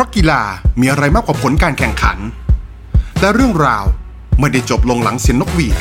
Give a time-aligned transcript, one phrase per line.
[0.00, 0.42] ราะกีฬา
[0.80, 2.18] มีอะไรมากกว่าผลการแข่งขัน
[3.20, 3.84] และเรื่องราว
[4.40, 5.76] ไม่ได้จบลงหลังเสียงนกหวีด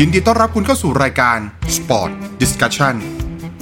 [0.00, 1.38] ยินดีต้อนรับคุณเข้าสู่รายการ
[1.76, 2.10] Sport
[2.42, 2.94] Discussion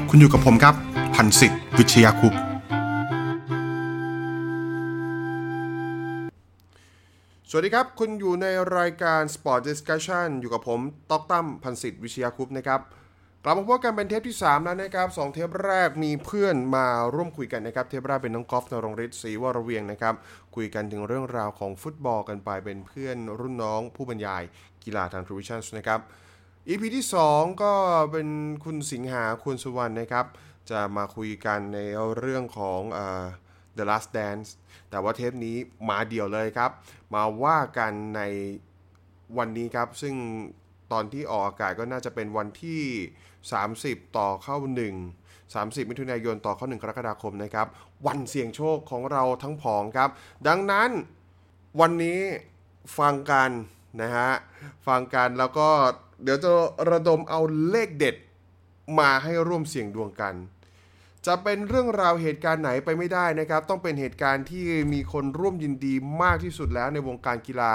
[0.09, 0.75] คุณอยู่กับผมครับ
[1.15, 2.35] พันศิษย์วิชยาคุป
[7.51, 8.47] สวัสดีครับ คุณอยู่ใน
[8.79, 10.81] รายการ Sport Discussion อยู่กับผม
[11.11, 12.81] ตอกตั้มพันศิษย์วิชยาคุปนะครับ
[13.45, 20.15] กลับมาพบกันเป็นเทปที่ 3 แล้วนะครับสองเทปแรกมีเพื่อนมาร่วมคุยกันนะครับ เทปแรกเป็นน้องกอล์ฟนรงฤทธิ์ศรีวรเวียงนะครับ
[20.55, 24.43] คุยกันถึงเรื่องราวของฟุตบอลกันไปเป็นเพื่อนรุ่นน้องผู้บรรยาย
[24.85, 26.01] กีฬาทางทวิชั่นนะครับ
[26.69, 27.73] EP ที่ 2 ก็
[28.13, 28.29] เป็น
[28.65, 30.27] คุณสิงหาคุณสุวรรณนะครับ
[30.71, 31.79] จะมาคุยกันใน
[32.19, 33.25] เรื่องของเอ่อ
[33.77, 34.49] The Last Dance
[34.91, 35.57] แต่ว่าเทปนี้
[35.89, 36.71] มาเดี่ยวเลยครับ
[37.15, 38.23] มาว่ากันใน
[39.39, 40.15] วันนี้ครับ ซึ่ง
[40.93, 42.83] ตอนที่ออกอากาศก็น่าจะเป็นวันที่
[43.49, 44.57] 30 ต่อเข้า
[45.17, 47.67] 1 30 มิถุนายนต่อเข้า 1 กรกฎาคมนะครับ
[48.07, 50.11] วันเสี่ยงโชคของเราทั้งผองครับ
[50.49, 50.91] ดังนั้น
[51.81, 52.21] วันนี้
[52.99, 53.51] ฟังกัน
[54.01, 54.31] นะฮะ
[54.87, 55.69] ฟังกันแล้วก็
[56.23, 56.51] เดี๋ยวจะ
[56.91, 58.17] ระดมเอาเลขเด็ด
[58.99, 60.35] มาให้ร่วมเสี่ยงดวงกัน
[61.27, 67.75] จะเป็นเรื่องราวเหตุการณ์ไหนไปไม่ได้นะครับ ต้องเป็นเหตุการณ์ที่มีคนร่วมยินดีมากที่สุดแล้วในวงการกีฬา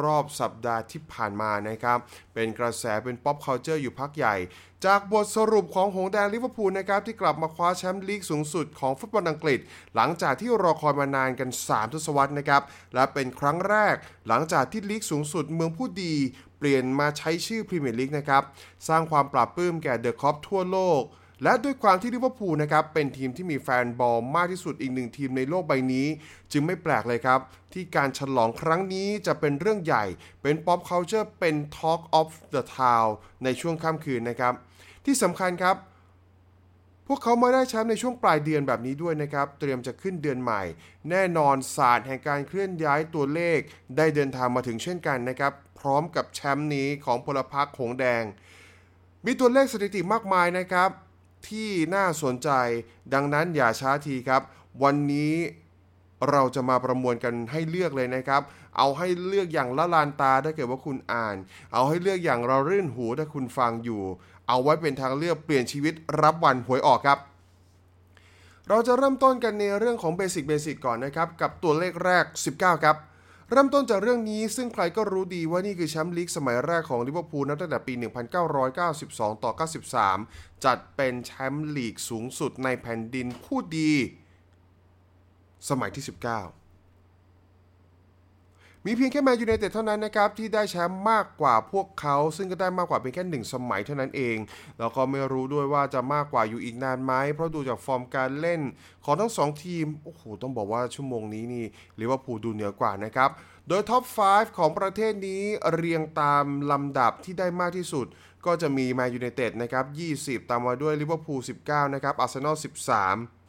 [0.00, 1.98] รอบสัปดาห์ที่ผ่านมานะครับ
[2.34, 4.36] เป็นกระแสเป็น pop culture อยู่พักใหญ่
[4.84, 9.58] จากบทสรุปของหงส์แดงลิเวอร์พูลนะครับ ที่กลับมาคว้าแชมป์ลีกสูงสุดของฟุตบอลอังกฤษ
[9.94, 12.62] หลังจากที่รอคอยมานานกัน 3 ทศวรรษนะครับ
[12.94, 13.94] และเป็นครั้งแรก
[14.28, 16.14] หลังจากที่ลีกสูงสุดเมืองผู้ดี
[16.58, 18.42] เปลี่ยนมาใช้ชื่อพรีเมียร์ลีกนะครับ
[18.88, 21.02] สร้างความปลาบปลื้มแก่เดอะคอปทั่วโลก
[21.42, 26.06] และด้วยความที่ลิเวอร์พูลนะครับเป็นทีมที่มีแฟนบอลมากที่สุดอีกหนึ่งทีมในโลกใบนี้
[26.52, 27.40] จึงไม่แปลกเลยครับ
[27.72, 30.04] ที่การฉลองครั้งนี้จะเป็นเรื่องใหญ่
[30.42, 33.08] เป็น pop culture เป็น Talk of the Town
[33.44, 34.52] ในช่วงค่ำคืนนะครับ
[35.04, 35.76] ที่สำคัญครับ
[37.06, 40.62] พวกเขามาได้แชมป์ในช่วงปลายเดือนแบบนี้ด้วยนะครับ เตรียมจะขึ้นเดือนใหม่
[41.10, 43.58] แน่นอนศาสตร์แห่งการเคลื่อนย้ายตัวเลข
[43.96, 48.24] ได้เดินทางมาถึงเช่นกันนะครับ พร้อมกับแชมป์นี้ของพลพรรคหงแดง
[49.26, 50.90] มีตัวเลขสถิติมากมายนะครับ
[51.48, 52.50] ที่น่าสนใจ
[53.14, 54.42] ดังนั้นอย่าช้าทีครับ
[54.82, 55.34] วันนี้
[56.30, 58.42] เราจะมาประมวลกันให้เลือกเลยนะครับ
[58.78, 61.36] เอาให้เลือกอย่างละลานตาถ้าเกิดว่าคุณอ่าน
[61.72, 64.02] เอาให้เลือกอย่างเรารื่นหูถ้าคุณฟังอยู่
[64.48, 67.18] เอาไว้เป็นทางเลือกเปลี่ยนชีวิตรับวันหวยออกครับ
[68.68, 72.24] เราจะเริ่มต้นกันในเรื่องของเบสิกเบสิกก่อนนะครับ กับตัวเลขแรก
[72.54, 72.96] 19 ครับ
[73.54, 77.94] เริ่มต้นจากเรื่องนี้ซึ่งใครก็รู้ดีว่านี่คือแชมป์ลีกสมัยแรกของลิเวอร์พูลนับตั้งแต่ปี
[78.48, 79.52] 1992 ต่อ
[80.08, 83.92] 93 จัดเป็นแชมป์ลีกสูงสุดในแผ่นดินผู้ดี
[85.68, 86.61] สมัยที่ 19
[88.86, 94.36] มีเพียงแค่แมนยูไนเต็ดเท่านั้นนะครับที่ได้แชมป์มากกว่าพวกเขา ซึ่งก็ได้มากกว่าเพียงแค่หนึ่งสมัยเท่านั้นเอง
[94.78, 98.60] แล้วก็ไม่รู้ด้วยว่าจะมากกว่าอยู่อีกนานไหมเพราะดูจากฟอร์มการเล่น
[99.04, 101.64] ของทั้งสองทีม โอ้โห ต้องบอกว่าชั่วโมงนี้นี่
[102.00, 103.30] ลิเวอร์พูลดูเหนือกว่านะครับ
[103.68, 108.06] โดย top 5 ของประเทศนี้เรียงตามลำดับที่ได้มากที่สุด
[108.46, 109.84] ก็จะมีแมนยูไนเต็ดนะครับ
[110.42, 112.56] 20 ตามมาด้วยลิเวอร์พูล 19 นะครับอาร์เซนอล
[113.00, 113.41] 13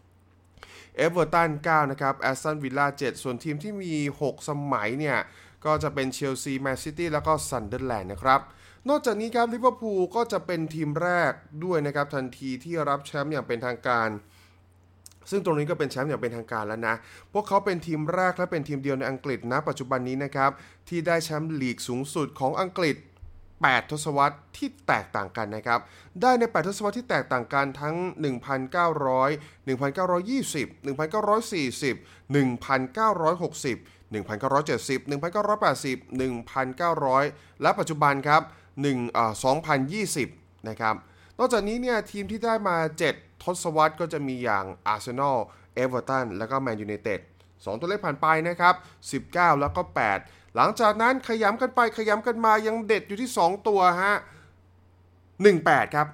[0.96, 3.94] เอเวอร์ตัน9นะครับแอสตันวิลล่า7ส่วนทีมที่มี
[4.24, 5.18] 6 สมัยเนี่ย
[5.66, 8.40] ก็จะเป็นเชลซีแมนซิตี้แล้วก็ซันเดอร์แลนด์นะครับ
[8.90, 11.32] นอกจากนี้ครับลิเวอร์พูลก็จะเป็นทีมแรก
[11.64, 14.10] ด้วยนะครับ ทันทีที่รับแชมป์อย่างเป็นทางการ
[15.30, 16.96] ซึ่งตรงนี้ก็เป็นแชมป์อย่างเป็นทางการแล้วนะ
[17.34, 20.52] พวกเขาเป็นทีมแรกและเป็นทีมเดียวในอังกฤษนะปัจจุบันนี้นะครับ
[20.90, 22.96] ที่ได้แชมป์ลีกสูงสุดของอังกฤษ
[23.72, 25.80] 8 ทศวรรษที่แตกต่างกันนะครับ
[26.22, 31.96] ได้ใน 8 ทศวรรษที่แตกต่างกันทั้ง 1,900 1,920 1,940
[32.36, 33.78] 1,960
[34.14, 38.42] 1,970 1,980 1,900 และปัจจุบันครับ
[38.80, 39.34] 1อ่า
[40.00, 40.96] 2020 นะครับ
[41.40, 42.78] นอกจากนี้เนี่ยทีมที่ได้มา
[43.12, 45.38] 7 ทศวรรษก็จะมีอย่างอาร์เซนอล
[45.76, 47.20] เอเวอร์ตัน แล้วก็แมนยูไนเต็ด
[47.64, 48.76] 2 ตัวเลขผ่านไปนะครับ
[49.34, 49.82] 19 แล้วก็
[50.20, 54.14] 8 หลังจากนั้นขยำกันไปขยำกันมายังเด็ดอยู่ที่ 2 ตัวฮะ
[55.06, 56.08] 18 ครับ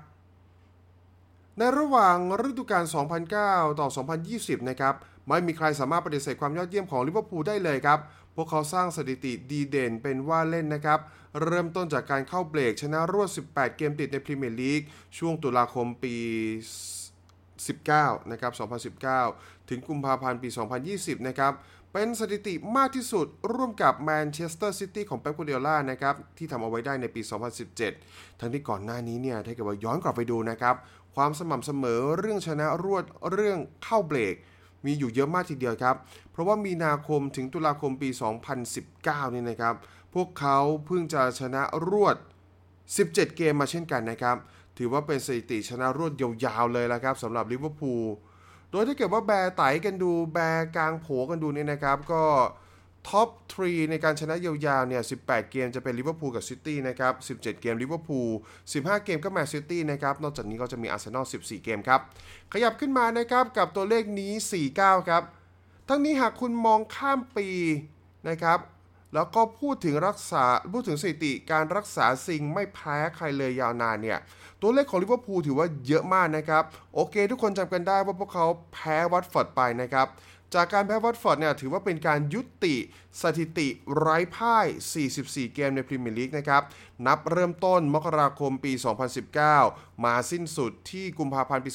[1.58, 2.18] ในระหว่าง
[2.48, 2.84] ฤดูกาล
[3.32, 3.88] 2009 ต่อ
[4.28, 4.96] 2020 นะครับ
[5.28, 8.00] ไม่มีใครสามารถปฏิเสธความยอดเยี่ยมของลิเวอร์พูลได้เลยครับ
[8.36, 11.00] พวกเขาสร้างสถิติดีเด่นเป็นว่าเล่นนะครับ
[11.44, 14.82] เริ่มต้นจากการเข้าเบรกชนะรวด 18 เกมติดในพรีเมียร์ลีก
[15.18, 16.16] ช่วงตุลาคมปี
[17.68, 18.52] 19นะครับ
[19.12, 20.50] 2019 ถึงกุมภาพันธ์ปี
[20.88, 21.54] 2020นะครับ
[21.94, 27.22] เป็นสถิติมากที่สุดร่วมกับแมนเชสเตอร์ซิตี้ของเป๊ปกูเดล่านะครับที่ทำเอาไว้ได้ในปี
[27.82, 30.76] 2017 ทั้งที่ก่อนหน้านี้เนี่ยถ้าเกิดว่าย้อนกลับไปดูนะครับ
[31.16, 34.36] ความสม่ำเสมอเรื่องชนะรวดเรื่องเข้าเบรก
[34.86, 35.96] มีอยู่เยอะมากทีเดียวครับ
[36.32, 38.10] เพราะว่ามีนาคมถึงตุลาคมปี
[38.72, 39.76] 2019 นี่นะครับ
[40.14, 42.16] พวกเขาเพิ่งจะชนะรวด
[42.76, 44.38] 17 เกมมาเช่นกันนะครับ
[44.82, 48.06] ถือว่าเป็นสถิติชนะรวดยาวๆเลยละครับสำหรับลิเวอร์พูล
[48.72, 52.24] โดยถ้าเกิดว่าแบร์ไตกันดูแบร์กลางโผกันดูเนี่ยนะครับ ก็
[53.10, 53.30] top
[53.60, 58.30] 3 ในการชนะยาวๆเนี่ย 18 เกมจะเป็นลิเวอร์พูลกับซิตี้นะครับ 17 เกมลิเวอร์พูล
[58.72, 62.02] 15 เกมก็แมนซิตี้นะครับ นอกจากนี้ก็จะมีอาร์เซนอล 14 เกมครับ
[62.54, 64.32] ขยับขึ้นมานะครับกับตัวเลขนี้
[64.72, 65.24] 49 ครับ
[65.90, 67.48] ทั้งนี้หากคุณมองข้ามปี
[68.30, 68.60] นะครับ
[69.14, 74.20] แล้วก็พูดถึงรักษาพูดถึงสถิติการรักษาสถิติไม่แพ้ใครเลยยาวนานเนี่ย
[74.62, 76.64] ตัวเลขของลิเวอร์พูลถือว่าเยอะมากนะครับ
[76.94, 80.08] โอเค ทุกคนจำกันได้ว่าพวกเขาแพ้วัตฟอร์ดไปนะครับ
[80.54, 82.76] จากการแพ้วัตฟอร์ดเนี่ยถือว่าเป็นการยุติ
[83.22, 83.68] สถิติ
[83.98, 84.68] ไร้พ่าย
[85.06, 86.64] 44 เกมในพรีเมียร์ลีกนะครับ
[87.06, 88.74] นับเริ่มต้นมกราคมปี
[89.38, 91.72] 2019 มาสิ้นสุดที่กุมภาพันธ์ปี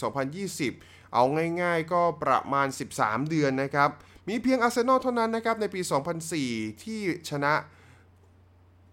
[0.55, 1.25] 2020 เอา
[1.63, 2.67] ง่ายๆก็ประมาณ
[2.97, 3.91] 13 เดือนนะครับ
[4.29, 5.81] มีเพียงอาร์เซนอลเท่านั้นนะครับในปี
[6.33, 7.01] 2004 ที่
[7.31, 7.55] ชนะ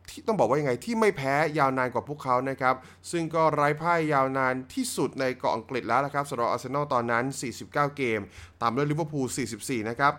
[0.10, 2.76] ที่ต้องบอกว่ายังไงที่ไม่แพ้ยาวนานกว่าพวกเขานะครับ
[3.12, 8.20] ซึ่งก็ไร้พ่ายยาวนานที่สุดในเกาะอังกฤษแล้วนะครับสำหรับอาร์เซนอลตอนนั้น 49 เกม
[8.62, 10.14] ตามด้วยลิเวอร์พูล 44 นะครับ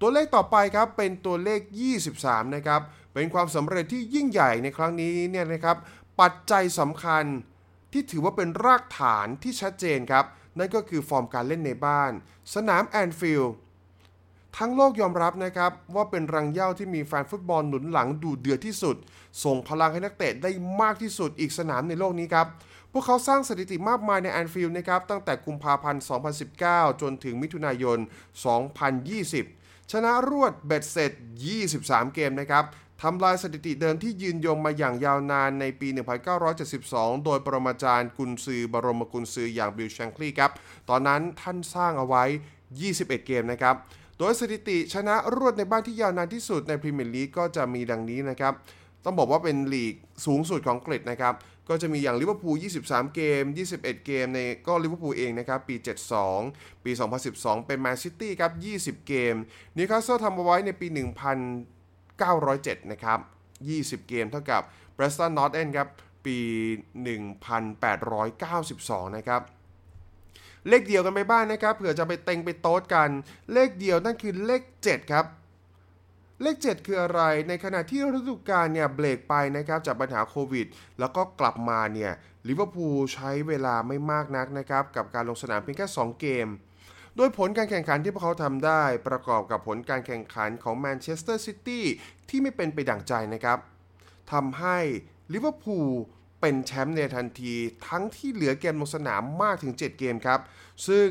[0.00, 1.60] ตัวเลขต่อไปครับเป็นตัวเลข
[2.08, 2.80] 23 นะครับ
[3.14, 5.76] เป็นความสำเร็จที่ยิ่งใหญ่ในครั้งนี้เนี่ยนะครับ
[6.20, 7.24] ปัจจัยสำคัญ
[7.92, 10.24] ที่ถือว่าเป็นรากฐานที่ชัดเจนครับ
[10.58, 12.12] นั่นก็คือฟอร์มการเล่นในบ้าน
[12.54, 13.54] สนามแอนฟิลด์
[14.58, 18.96] ทั้งโลกยอมรับนะครับ ว่าเป็นรังเหย้าที่มีแฟนฟุตบอลหนุนหลังดูเดือดที่สุด
[19.44, 20.50] ส่งพลังให้นักเตะได้
[20.80, 22.46] มากที่สุดอีกสนามในโลกนี้ครับ
[22.92, 26.02] พวกเขาสร้างสถิติมากมายในแอนฟิลด์นะครับ ตั้งแต่กุมภาพันธ์
[26.52, 27.98] 2019 จนถึงมิถุนายน
[29.14, 31.12] 2020 ชนะรวดเบ็ดเสร็จ
[31.62, 32.64] 23 เกมนะครับ
[33.02, 35.88] ทำลายสถิติเดิมที่ยืนยงมาอย่างยาวนานในปี
[36.56, 40.50] 1972 โดยปรมาจารย์กุนซือบรมกุนซืออย่างบิลแชงคลีครับ
[40.88, 42.24] ตอนนั้นท่านสร้างเอาไว้
[42.70, 43.76] 21 เกมนะครับ
[44.24, 48.52] โดยสถิติชนะรวดในบ้านที่ยาวนานที่สุดในพรีเมียร์ลีกก็จะมีดังนี้นะครับ
[49.04, 49.94] ต้องบอกว่าเป็นลีก
[50.26, 51.34] สูงสุดของอังกฤษนะครับ
[51.68, 52.54] ก็จะมีอย่างลิเวอร์พูล
[52.84, 53.42] 23 เกม
[53.74, 55.76] 21 เกมในก็ลิเวอร์พูลเองนะครับ ปี
[56.30, 56.90] 72 ปี
[57.28, 58.52] 2012 เป็นแมนซิตี้ครับ
[59.00, 59.34] 20 เกม
[59.76, 60.86] นิวคาสเซิลทำเอาไว้ในปี
[62.08, 63.18] 1907 นะครับ
[64.02, 64.62] 20 เกมเท่ากับ
[64.96, 65.88] Preston North End ครับ
[66.26, 66.38] ปี
[67.16, 69.40] 1892 นะครับ
[70.68, 73.10] เลขเดียวกันไปบ้างนะครับเผื่อจะไปเต็งไปโต๊ดกัน
[73.52, 75.26] เลขเดียวนั่นคือเลข 7 ครับ
[76.42, 80.66] เลข 7 คืออะไร ในขณะที่ฤดูกาลเนี่ยเบรกไปนะครับจากปัญหาโควิด
[80.98, 82.12] แล้วก็กลับมาเนี่ย
[82.48, 86.48] ลิเวอร์พูลใช้เวลาไม่มากนักนะครับกับการลงสนามเพียงแค่ 2 เกม
[87.16, 91.84] โดยผลการแข่งขันที่พวกเขาทำได้ประกอบกับผลการแข่งขันของแมนเชสเตอร์ซิตี้
[92.28, 93.58] ที่ไม่เป็นไปดั่งใจนะครับ
[94.32, 94.78] ทำให้
[95.32, 95.92] ลิเวอร์พูล
[96.42, 97.54] เป็นแชมป์ในทันที
[97.88, 100.40] ทั้งที่เหลือเกมลงสนามมากถึง 7 เกมครับ
[100.88, 101.08] ซึ่ง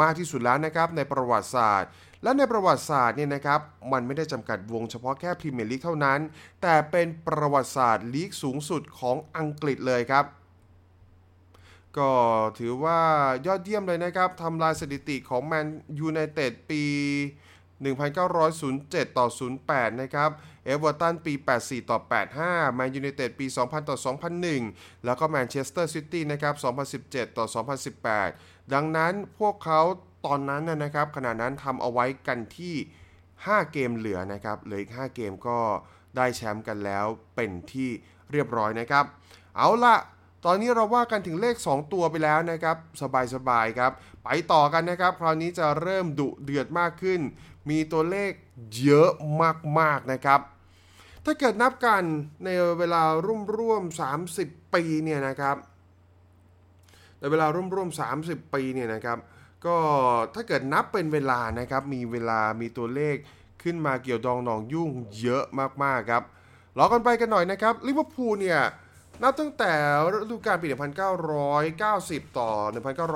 [0.00, 1.90] มากที่สุดแล้วนะครับในประวัติศาสตร์
[2.22, 3.60] และในประวัติศาสตร์เนี่ยนะครับ
[3.92, 6.20] มันไม่ได้จำกัดวงเฉพาะแค่พรีเมียร์ลีกเท่านั้น
[6.62, 10.24] แต่เป็นประวัติศาสตร์ลีกสูงสุดของอังกฤษเลยครับ
[11.98, 12.10] ก็
[12.58, 13.00] ถือว่า
[13.46, 15.66] ยอดเยี่ยมเลยนะครับทำลายสถิติของแมน
[15.98, 16.82] ยูไนเต็ดปี
[17.86, 19.26] 1907 ต่อ
[19.64, 20.30] 08 นะครับ
[20.64, 21.98] เอเวอร์ตันปี 84 ต่อ
[22.38, 23.96] 85 แมนยูไนเต็ดปี 2000 ต่อ
[24.50, 26.54] 2001 แล้วก็แมนเชสเตอร์ซิตี้นะครับ
[26.96, 27.46] 2017 ต่อ
[28.08, 29.80] 2018 ดังนั้นพวกเขา
[30.26, 32.74] ตอนนั้นนะครับ ขณะนั้นทำเอาไว้กันที่
[33.24, 35.58] 5 เกมเหลือนะครับ เหลืออีก 5 เกมก็
[36.16, 37.90] ได้แชมป์กันแล้วเป็นที่
[38.32, 39.04] เรียบร้อยนะครับ
[39.56, 39.96] เอาละ
[40.44, 42.76] ตอนนี้เราว่ากันถึงเลข 2 ตัวไปแล้วนะครับ
[43.34, 43.92] สบายๆครับ
[44.24, 47.20] ไปต่อกันนะครับ คราวนี้จะเริ่มดุเดือดมากขึ้น
[47.68, 48.32] มีตัวเลข
[48.82, 49.10] เยอะ
[49.78, 50.40] มากๆนะครับ
[51.24, 52.02] ถ้าเกิดนับกัน
[52.44, 53.82] ในเวลาร่วมร่วม
[54.28, 55.56] 30 ปีเนี่ยนะครับ
[57.20, 57.88] ในเวลาร่วมร่วม
[58.22, 59.18] 30 ปีเนี่ยนะครับ
[59.66, 59.76] ก็
[60.34, 63.16] ถ้าเกิดนับเป็นเวลานะครับ มีเวลามีตัวเลข
[63.62, 64.90] ขึ้นมาเกี่ยวดองหนองยุ่ง
[65.20, 65.44] เยอะ
[65.82, 66.22] มากๆครับ
[66.78, 68.60] รอกันไปกันหน่อยนะครับลิเวอร์พูลเนี่ย
[69.22, 69.72] นับตั้งแต่
[70.12, 70.66] ฤดูกาลปี
[71.72, 72.50] 1990 ต่อ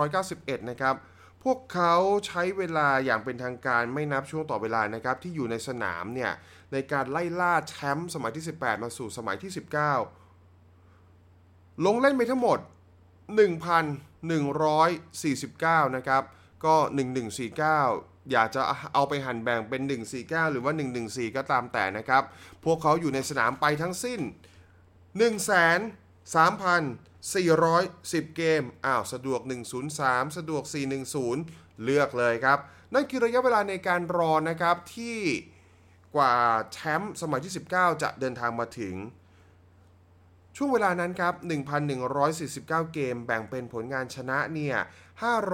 [0.03, 0.95] 1991 นะครับ
[1.43, 1.95] พวกเขา
[2.27, 6.33] ใช้เวลาอย่างเป็นทางการไม่นับช่วงต่อเวลานะครับ ที่อยู่ในสนามเนี่ย
[6.73, 9.53] ในการไล่ล่าแชมป์สมัยที่ 18 มาสู่สมัยที่
[10.53, 12.59] 19 ลงเล่นไปทั้งหมด
[13.43, 16.23] 1,149 นะครับ
[16.65, 16.75] ก็
[17.55, 18.63] 1149 อยากจะ
[18.95, 19.83] เอาไปหั่นแบ่งเป็น
[20.17, 20.73] 149 หรือว่า
[21.05, 22.23] 114 ก็ตามแต่นะครับ
[22.65, 24.21] พวกเขาอยู่ในสนามไปทั้งสิ้น
[27.31, 29.41] 410 เกม อ้าว สะดวก
[29.89, 30.63] 103 สะดวก
[31.23, 32.59] 410 เลือกเลยครับ
[32.95, 35.19] นั่นคือระยะเวลาในการรอนะครับที่
[36.17, 36.35] กว่า
[36.73, 38.95] แชมป์สมัยที่ 19 จะเดินทางมาถึง
[40.57, 41.35] ช่วงเวลานั้นครับ
[42.15, 44.77] 1,149 เกม แบ่งเป็นผลงานชนะเนี่ย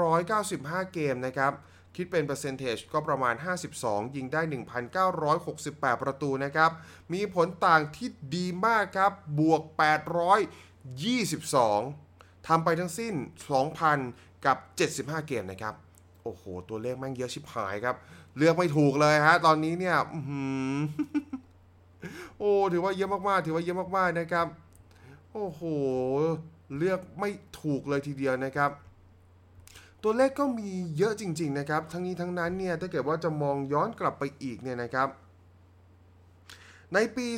[0.09, 1.53] 595 เกมนะครับ
[1.97, 3.35] คิดเป็นเปอร์เซนเทจก็ประมาณ
[3.75, 4.43] 52 ยิงได้
[5.23, 6.71] 1,968 ประตูนะครับ
[7.13, 9.63] มีผลต่างที่ดีมากครับ บวก
[10.85, 13.15] 22ทำไปทั้งสิ้น
[13.79, 14.57] 2,000 กับ
[15.05, 15.75] 75 เกมนะครับ
[16.23, 17.97] โอ้โห ตัวเลขแม่งเยอะชิบหายครับ
[18.37, 19.97] เลือกไม่ถูกเลยฮะ ตอนนี้เนี่ย
[22.39, 24.47] โอ้ถือว่าเยอะมากๆ ถือว่าเยอะมากๆนะครับ
[25.33, 25.63] โอ้โห
[26.77, 27.31] เลือกไม่
[27.61, 28.71] ถูกเลยทีเดียวนะครับ
[30.03, 35.09] ตัวเลขก็มีเยอะจริง ๆ นะครับ ทั้งนี้ทั้งนั้นเนี่ย ถ้าเกิดว่าจะมองย้อนกลับไปอีกเนี่ยนะครับ
[36.95, 37.29] ในปี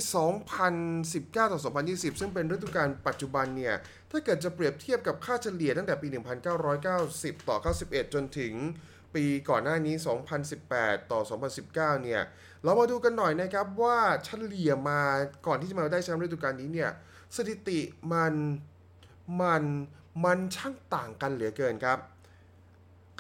[0.71, 3.75] 2019 ต่อ 2020 ซึ่งเป็นฤดูกาลปัจจุบันเนี่ย
[4.11, 6.09] ถ้าเกิดจะเปรียบเทียบกับค่าเฉลี่ยตั้งแต่ปี
[6.73, 8.52] 1990 ต่อ 91 จนถึง
[9.14, 9.95] ปีก่อนหน้านี้
[10.52, 11.21] 2018 ต่อ
[11.62, 12.23] 2019 เนี่ย
[12.62, 15.00] เรามาดูกันหน่อยนะครับว่าเฉลี่ยมา
[15.47, 16.90] ก่อนที่จะมาได้แชมป์ฤดูกาลนี้เนี่ย
[17.37, 17.80] สถิติ
[18.12, 18.35] มัน
[19.40, 19.64] มัน
[20.25, 21.99] มันช่างต่างกันเหลือเกินครับ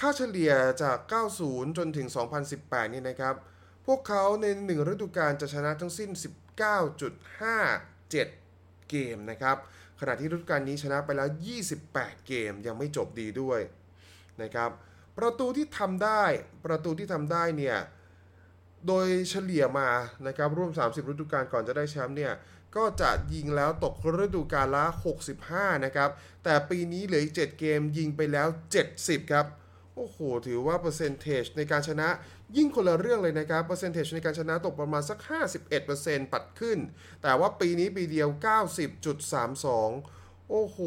[0.00, 0.98] ค่าเฉลี่ยจาก
[1.36, 2.08] 90 จนถึง
[2.50, 3.34] 2018 นี่นะครับ
[3.86, 6.10] พวกเขาในหนึ่งฤดูกาลจะชนะทั้งสิ้น
[6.90, 9.56] 19.57 เกมนะครับ
[10.00, 11.28] ขณะที่ฤดูกาลนี้ชนะไปแล้ว
[11.78, 13.60] 28 เกมยังไม่จบดีด้วย
[14.42, 14.70] นะครับ
[15.18, 16.22] ประตูที่ทำได้
[16.64, 17.76] ประตูที่ทำได้เนี่ย
[18.86, 19.88] โดยเฉลี่ยมา
[20.26, 22.32] นะครับร่วม 30 ฤดูกาลก่อนจะได้แชมป์เนี่ย
[22.76, 23.94] ก็จะยิงแล้วตก
[24.24, 24.84] ฤดูกาลละ
[25.36, 26.10] 65 นะครับ
[26.44, 28.48] แต่ปีนี้เหลืออีก 7 เกมยิงไปแล้ว
[28.88, 29.46] 70 ครับ
[30.00, 32.08] โอ้โห ถือว่าเปอร์เซนเทจในการชนะ
[32.56, 35.18] ยิ่งคนละเรื่องเลยนะครับ เปอร์เซนเทจในการชนะตกประมาณสัก
[35.76, 36.78] 51%ปัดขึ้น
[37.22, 38.28] แต่ว่าปีนี้ปีเดียว
[39.14, 40.78] 90.32 โอ้โห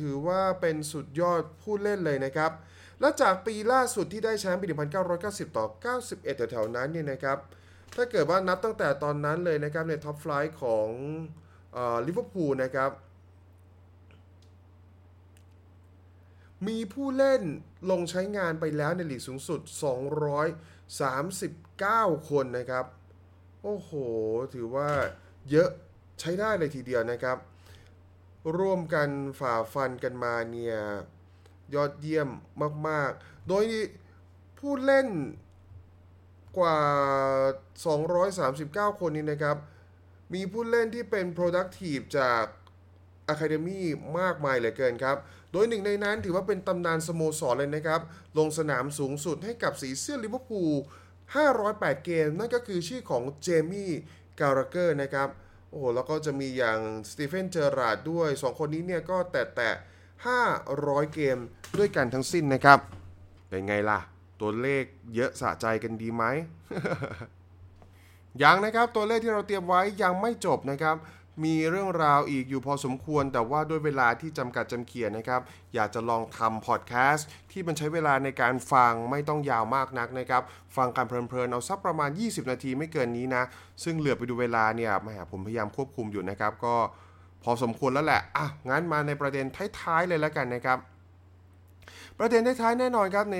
[0.00, 2.52] ถือว่าเป็นสุดยอดผู้เล่นเลยนะครับ
[3.00, 4.66] และจากปีล่าสุดที่ได้แชมป์ปี
[5.12, 5.66] 1990 ต่อ
[6.00, 7.38] 91 แถวๆนั้นเนี่ยนะครับ
[7.96, 10.88] ถ้าเกิดว่านับตั้งแต่ตอนนั้นเลยนะครับใน top flight ของ
[12.06, 12.90] ลิเวอร์พูลนะครับ
[16.66, 17.42] มีผู้เล่น
[17.90, 19.60] ลงใช้งานไปแล้วในลีกสูงสุด
[21.34, 22.84] 239 คนนะครับ
[23.62, 23.90] โอ้โห
[24.54, 24.90] ถือว่า
[25.50, 25.70] เยอะ
[26.20, 27.38] ใช้ได้เลยทีเดียวนะครับ
[28.58, 29.08] ร่วมกัน
[29.40, 30.76] ฝ่าฟันกันมาเนี่ย
[31.74, 32.28] ยอดเยี่ยม
[32.88, 33.64] มาก ๆ โดย
[34.58, 35.08] ผู้เล่น
[36.58, 36.78] กว่า
[38.92, 39.56] 239 คนนี้นะครับ
[40.34, 42.44] มีผู้เล่นที่เป็น productive จาก
[43.32, 43.80] Academy
[44.18, 45.16] มากมายเหลือเกินครับ
[45.52, 48.00] โดยหนึ่งในนั้นถือว่าเป็นตำนานสโมสรเลยนะครับ
[48.38, 50.72] ลงสนามสูงสุดให้กับสีเสื้อลิเวอร์พูล
[51.38, 53.90] 508 เกม นั่นก็คือชื่อของเจมี่
[54.40, 55.28] การ์เกอร์นะครับ
[55.70, 56.78] โอ้โห แล้วก็จะมีอย่าง
[57.10, 59.70] สตีเฟน เจอราดด้วย 2 คนนี้เนี่ยก็แต่แต่
[60.42, 61.38] 500 เกม
[61.78, 62.78] ด้วยกันทั้งสิ้นนะครับ
[63.48, 63.98] เป็นไงล่ะ
[64.40, 66.24] ตัวเลขเยอะสะใจกันดีไหม
[68.42, 70.96] ยังนะครับ ตัวเลขที่เราเตรียมไว้ยังไม่จบนะครับ
[71.44, 75.40] มีเรื่องราวอีกอยู่พอสมควร แต่ว่าด้วยเวลาที่จำกัดจำเขียนนะครับ
[75.74, 80.42] อยากจะลองทำพอดแคสต์ที่มันใช้เวลาในการฟังไม่ต้องยาวมากนักนะครับ
[80.76, 83.42] ฟังกันเพลินๆ เอาสักประมาณ 20 นาทีไม่เกินนี้นะ
[83.84, 86.74] ซึ่งเหลือไปดูเวลาเนี่ยแหมผมพยายามควบคุมอยู่นะครับ ก็
[87.44, 89.46] พอสมควรแล้วแหละอะงั้นมาในประเด็น
[89.80, 90.78] ท้ายๆเลยแล้วกันนะครับ
[92.18, 93.38] ประเด็นท้ายๆแน่นอนครับใน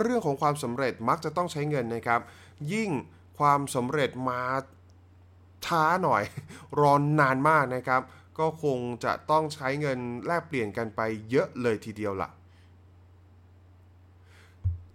[0.00, 2.20] เรื่องของความสำเร็จมักจะต้องใช้เงินนะครับ
[2.72, 2.90] ยิ่ง
[3.38, 4.40] ความสำเร็จมา
[5.66, 6.22] ช้าหน่อย
[6.80, 8.02] รอนนานมากนะครับ
[8.38, 11.00] ก็คงจะต้องใช้เงินแลกเปลี่ยนกันไป
[11.30, 12.30] เยอะเลยทีเดียวล่ะ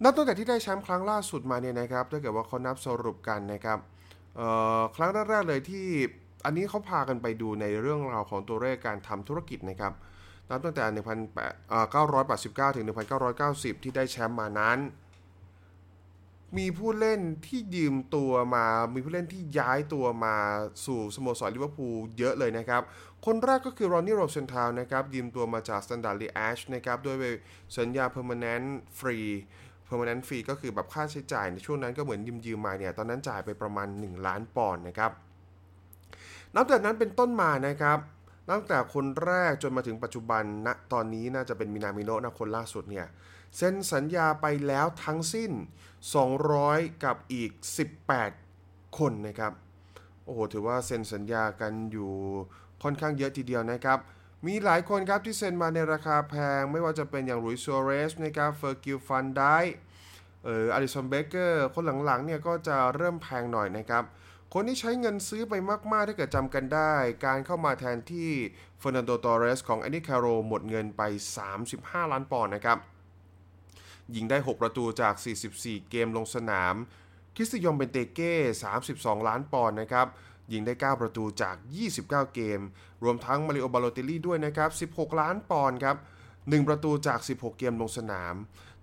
[0.02, 3.78] นับตั้งแต่ที่ได้แชมป์ครั้งล่าสุดมาเนี่ยนะครับถ้าเกิดว่าเขานับสรุปกันนะครับ
[4.96, 5.86] ครั้งแรกๆเลยที่
[6.44, 9.92] อันนี้เขาพากันไปดูในเรื่องราวของตัวเลขการทำธุรกิจนะครับ
[10.50, 10.84] นับตั้งแต่
[12.70, 12.86] 1989 ถึง
[13.34, 14.78] 1990 ที่ได้แชมป์มานั้น
[16.56, 20.36] มีผู้เล่นที่ยืมตัวมา มีผู้เล่นที่ย้ายตัวมา
[20.86, 22.82] สู่สโมสรลิเวอร์พูลเยอะเลยนะครับ
[23.26, 27.16] คนแรกก็คือรอนนี่โรเซนธาลนะครับ ยืมตัวมาจาก Standard l i a g e นะครับด้วย
[27.78, 28.66] สัญญา permanent
[28.98, 29.30] free
[29.88, 35.12] permanent fee ก็คือแบบค่าใช้จ่ายในช่วงนั้นก็เหมือนยืมยืมมาเนี่ย ตอนนั้นจ่ายไปประมาณ 1 ล้านปอนด์นะครับ
[36.54, 37.98] นับแต่นั้นเป็นต้นมานะครับ
[38.50, 43.06] ตั้งแต่คนแรกจนมาถึงปัจจุบันนะตอนนี้น่าจะเป็นมินามิโนะนะคนล่าสุดเนี่ย
[43.56, 45.52] เซ็นสัญญาไปแล้วทั้งสิ้น
[46.28, 47.50] 200 กับอีก
[48.24, 49.52] 18 คนนะครับ
[50.24, 52.12] โอ้โห ถือว่าเซ็นสัญญากันอยู่
[52.82, 53.98] ค่อนข้างเยอะทีเดียวนะครับ
[54.46, 59.42] มีหลายคนครับที่เซ็นมาในราคาแพง ไม่ว่าจะเป็นอย่างหลุยส์ซัวเรสนะครับเฟอร์กิลฟันไดค์
[60.44, 64.04] เอออลิสันเบเกอร์คนหลังๆเนี่ยก็จะเริ่มแพงหน่อยนะครับ
[64.54, 65.54] คนที่ใช้เงินซื้อไป
[65.92, 66.92] มากๆ ถ้าเกิดจำกันได้
[67.26, 68.30] การเข้ามาแทนที่
[68.78, 71.02] เฟอร์นันโดตอเรสของแอนดี้แคร์โรลล์หมดเงินไป
[71.56, 72.78] 35 ล้านปอนด์นะครับ
[74.14, 75.14] ยิงได้ 6 ประตูจาก
[75.52, 76.74] 44 เกมลงสนาม
[77.34, 78.34] คริสติยองเบนเตเก้
[78.80, 80.06] 32 ล้านปอนด์นะครับ
[80.52, 81.56] ยิงได้ 9 ประตูจาก
[81.94, 82.60] 29 เกม
[83.02, 85.96] รวมทั้งมาริโอบาโลเตลลี่ด้วยนะครับ 16 ล้านปอนด์ครับ
[86.32, 88.34] 1 ประตูจาก 16 เกมลงสนาม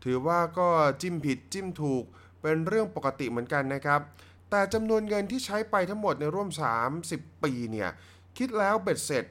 [0.04, 0.70] ถือว่าก็
[1.02, 2.04] จิ้มผิดจิ้มถูก
[2.42, 4.02] เป็นเรื่องปกติเหมือนกันนะครับ
[4.50, 6.50] แต่จำนวนเงินที่ใช้ไปทั้งหมดในร่วม
[6.96, 7.90] 30 ปีเนี่ย
[8.38, 9.26] คิดแล้วเบ็ดเสร็จ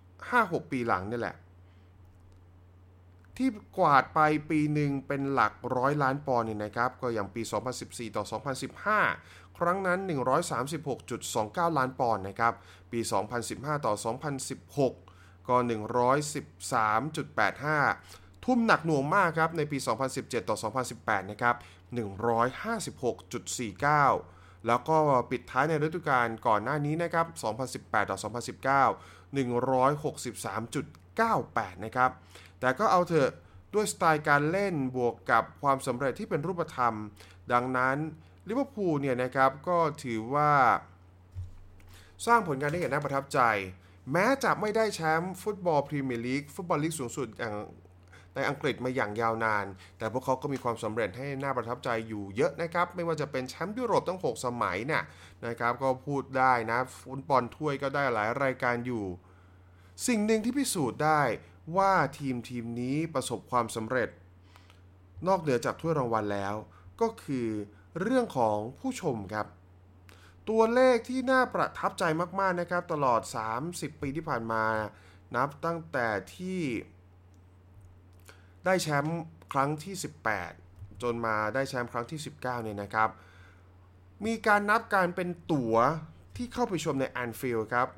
[0.07, 1.37] 5-6 ปีหลังนี่แหละ
[3.37, 7.43] ที่กวาดไปปีหนึ่งเป็นหลักร้อยล้านปอนด์เนี่ยนะครับ ก็อย่างปี
[7.78, 8.25] 2014 ต่อ
[8.90, 9.99] 2015 ครั้งนั้น
[10.69, 12.55] 136.29 ล้านปอนด์นะครับ
[12.93, 13.00] ปี
[13.43, 13.95] 2015 ต่อ
[14.71, 15.57] 2016 ก็
[17.61, 19.78] 113.85ทุ่มหนักหน่วงมากครับ ในปี
[20.14, 20.57] 2017 ต่อ
[20.95, 21.57] 2018 นะครับ
[21.99, 24.97] 156.49 แล้วก็
[25.31, 27.27] ปิดท้ายในฤดูกาลก่อนหน้านี้นะครับ
[27.69, 28.29] 2018 ต่อ 2019
[29.35, 32.11] 163.98 นะครับ
[32.61, 33.31] แต่ก็เอาเถอะ
[33.75, 36.95] ด้วยสไตล์การเล่นบวกกับความสำเร็จที่เป็นรูปธรรม
[37.53, 37.97] ดังนั้น
[38.49, 40.50] ลิเวอร์พูลเนี่ยนะครับก็ถือว่า
[42.27, 43.41] สร้างผลงานได้อย่างน่าประทับใจ
[44.12, 47.55] แม้จะไม่ได้แชมป์ฟุตบอลพรีเมียร์ลีกฟุตบอลลีกสูงสุดอย่าง
[48.38, 49.66] ในอังกฤษมาอย่างยาวนาน
[49.99, 55.02] แต่พวกเขาก็มีความสำเร็จให้น่าประทับใจอยู่เยอะนะครับ ไม่ว่าจะเป็นแชมป์ยุโรปตั้ง 6 สมัยเนี่ย
[55.47, 59.04] นะครับ ก็พูดได้นะฟุตบอลถ้วยก็ได้หลายรายการอยู่
[60.07, 61.23] สิ่งหนึ่งที่พิสูจน์ได้
[61.76, 64.09] ว่าทีมทีมนี้ประสบความสำเร็จ
[65.26, 66.54] นอกเหนือจากถ้วยรางวัลแล้ว
[67.00, 67.49] ก็คือ
[68.00, 69.47] เรื่องของผู้ชมครับ
[70.49, 72.04] ตัวเลขที่น่าประทับใจ
[72.40, 73.21] มาก ๆ นะครับ ตลอด
[73.61, 74.64] 30 ปีที่ผ่านมา
[75.37, 76.61] นับตั้งแต่ที่
[78.65, 79.21] ได้แชมป์
[79.53, 79.95] ครั้งที่
[80.49, 83.09] 18 จนมาได้แชมป์ครั้งที่ 19 เนี่ยนะครับ
[84.27, 85.77] มีการนับการเป็นตั๋ว
[86.37, 87.88] ที่เข้าไปชมในแอนฟิลด์ครับ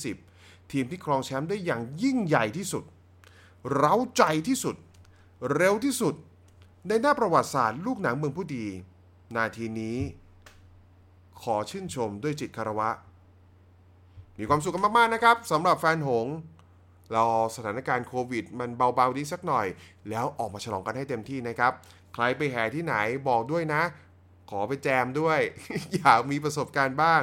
[0.06, 2.84] 2020 ทีมที่ครองแชมป์ได้อย่างยิ่งใหญ่ที่สุด
[3.76, 4.76] เร้าใจที่สุด
[5.56, 6.16] เร็วที่สุด
[6.88, 8.66] ในหน้าประวัติศาสตร์ลูกหนังเมืองผู้ดี
[9.36, 9.98] นาทีนี้
[11.42, 12.90] ขอชื่นชมด้วยจิตคารวะ
[14.40, 16.28] มีความสุขกันมาก ๆ นะครับสำหรับแฟนหง
[17.16, 19.68] รอสถานการณ์โควิด มันเบาๆดีสักหน่อย
[20.10, 21.72] แล้วออกมาฉลองกันให้เต็มที่นะครับ
[22.14, 22.96] ใครไปแห่ที่ไหน
[23.30, 23.82] บอกด้วยนะ
[24.50, 25.40] ขอไปแจมด้วย
[25.96, 27.22] อยากมีประสบการณ์บ้าง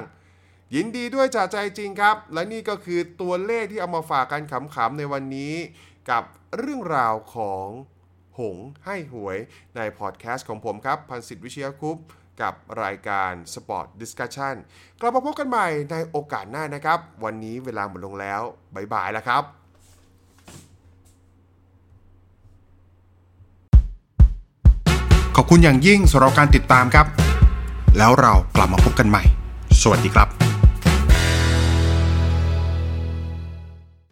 [0.75, 4.43] ยินดีด้วยจากใจจริงครับ และนี่ก็คือตัวเลขที่เอามาฝากกัน
[4.75, 5.55] ขำๆในวันนี้
[6.11, 6.25] กับ
[6.59, 7.67] เรื่องราวของ
[8.39, 9.39] หงให้หวย
[9.77, 11.99] ในพอดแคสต์ของผมครับ พันสิทธิ์วิเชียคุป
[12.43, 14.55] กับรายการ Sport Discussion
[15.01, 18.41] กลับมาพบกันใหม่ในโอกาสหน้านะครับ วันนี้เวลาหมดลงแล้ว
[18.75, 19.62] บ๊ายบายแล้วครับ
[25.43, 27.07] ขอบคุณอย่างยิ่งสำหรับการติดตามครับ
[27.99, 29.23] แล้วเรากลับมาพบกันใหม่
[29.83, 30.52] สวัสดีครับ